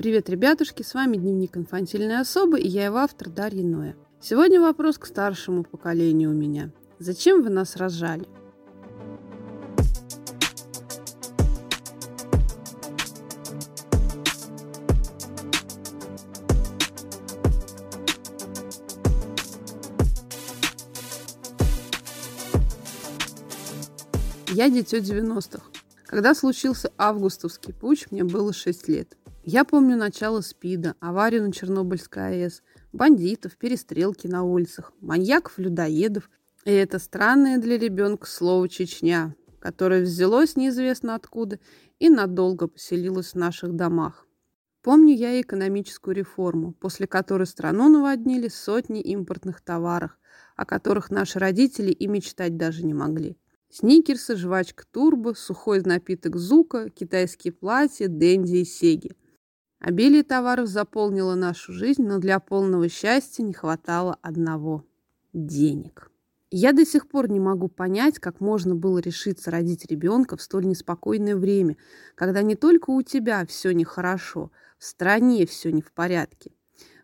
[0.00, 3.96] Привет, ребятушки, с вами Дневник инфантильной особы и я его автор Дарья Ноя.
[4.18, 6.70] Сегодня вопрос к старшему поколению у меня.
[6.98, 8.26] Зачем вы нас рожали?
[24.48, 25.60] Я дитё 90-х.
[26.06, 29.18] Когда случился августовский путь, мне было 6 лет.
[29.42, 32.62] Я помню начало СПИДа, аварию на Чернобыльской АЭС,
[32.92, 36.28] бандитов, перестрелки на улицах, маньяков-людоедов
[36.66, 41.58] и это странное для ребенка слово «Чечня», которое взялось неизвестно откуда
[41.98, 44.26] и надолго поселилось в наших домах.
[44.82, 50.18] Помню я и экономическую реформу, после которой страну наводнили сотни импортных товаров,
[50.54, 53.38] о которых наши родители и мечтать даже не могли.
[53.70, 59.12] Сникерсы, жвачка Турбо, сухой напиток Зука, китайские платья, Дэнди и Сеги.
[59.80, 64.84] Обилие товаров заполнило нашу жизнь, но для полного счастья не хватало одного–
[65.32, 66.10] денег.
[66.50, 70.66] Я до сих пор не могу понять, как можно было решиться родить ребенка в столь
[70.66, 71.78] неспокойное время,
[72.14, 76.52] когда не только у тебя все нехорошо, в стране все не в порядке.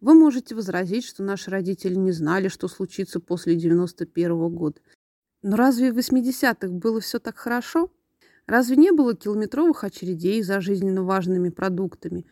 [0.00, 4.80] Вы можете возразить, что наши родители не знали, что случится после 91 -го года.
[5.42, 7.92] Но разве в 80-х было все так хорошо?
[8.46, 12.24] Разве не было километровых очередей за жизненно важными продуктами?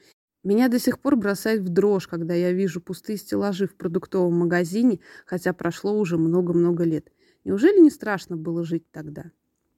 [0.43, 5.01] Меня до сих пор бросает в дрожь, когда я вижу пустые стеллажи в продуктовом магазине,
[5.27, 7.13] хотя прошло уже много-много лет.
[7.45, 9.33] Неужели не страшно было жить тогда?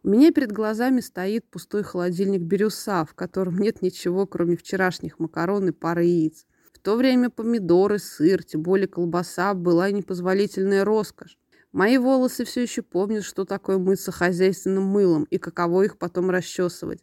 [0.05, 5.68] У меня перед глазами стоит пустой холодильник «Бирюса», в котором нет ничего, кроме вчерашних макарон
[5.68, 6.46] и пары яиц.
[6.72, 11.38] В то время помидоры, сыр, тем более колбаса была непозволительная роскошь.
[11.72, 17.02] Мои волосы все еще помнят, что такое мыться хозяйственным мылом и каково их потом расчесывать.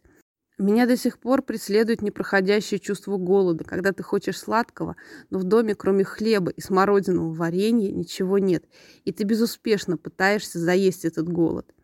[0.60, 4.94] Меня до сих пор преследует непроходящее чувство голода, когда ты хочешь сладкого,
[5.30, 8.66] но в доме кроме хлеба и смородиного варенья ничего нет,
[9.06, 11.74] и ты безуспешно пытаешься заесть этот голод.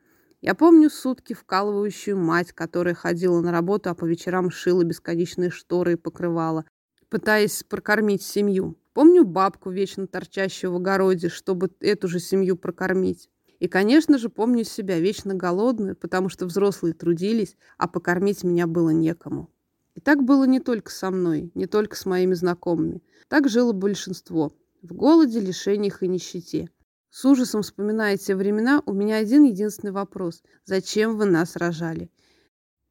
[0.43, 5.95] Я помню сутки вкалывающую мать, которая ходила на работу, а по вечерам шила бесконечные шторы
[5.95, 6.67] и покрывала,
[7.09, 8.77] пытаясь прокормить семью.
[8.93, 13.31] Помню бабку, вечно торчащую в огороде, чтобы эту же семью прокормить.
[13.59, 18.91] И, конечно же, помню себя вечно голодную, потому что взрослые трудились, а покормить меня было
[18.91, 19.51] некому.
[19.95, 23.03] И так было не только со мной, не только с моими знакомыми.
[23.29, 24.53] Так жило большинство.
[24.83, 26.69] В голоде, лишениях и нищете.
[27.09, 30.43] С ужасом вспоминая те времена, у меня один единственный вопрос.
[30.67, 32.11] Зачем вы нас рожали?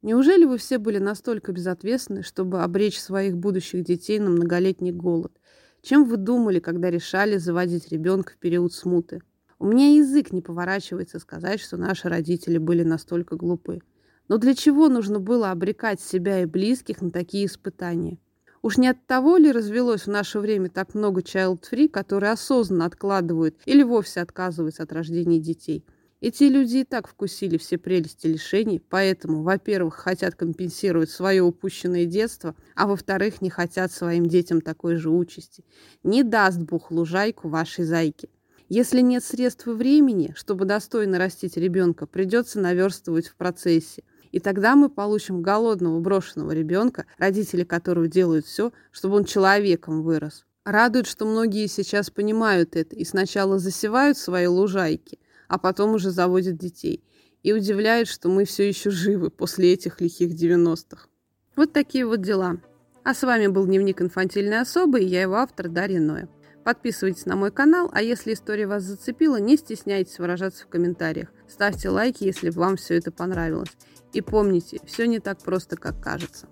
[0.02, 5.32] Неужели вы все были настолько безответственны, чтобы обречь своих будущих детей на многолетний голод?
[5.80, 9.22] Чем вы думали, когда решали заводить ребенка в период смуты?
[9.58, 13.80] У меня язык не поворачивается сказать, что наши родители были настолько глупы.
[14.28, 18.18] Но для чего нужно было обрекать себя и близких на такие испытания?
[18.60, 23.56] Уж не от того ли развелось в наше время так много child-free, которые осознанно откладывают
[23.64, 25.86] или вовсе отказываются от рождения детей?
[26.20, 32.56] Эти люди и так вкусили все прелести лишений, поэтому, во-первых, хотят компенсировать свое упущенное детство,
[32.74, 35.64] а во-вторых, не хотят своим детям такой же участи.
[36.02, 38.28] Не даст Бог лужайку вашей зайке.
[38.68, 44.02] Если нет средств и времени, чтобы достойно растить ребенка, придется наверстывать в процессе.
[44.32, 50.44] И тогда мы получим голодного брошенного ребенка, родители которого делают все, чтобы он человеком вырос.
[50.64, 56.58] Радует, что многие сейчас понимают это и сначала засевают свои лужайки, а потом уже заводят
[56.58, 57.04] детей.
[57.44, 61.06] И удивляет, что мы все еще живы после этих лихих 90-х.
[61.54, 62.56] Вот такие вот дела.
[63.04, 66.28] А с вами был Дневник инфантильной особы и я его автор Дарья Ноя.
[66.66, 71.28] Подписывайтесь на мой канал, а если история вас зацепила, не стесняйтесь выражаться в комментариях.
[71.46, 73.70] Ставьте лайки, если вам все это понравилось.
[74.12, 76.48] И помните, все не так просто, как кажется.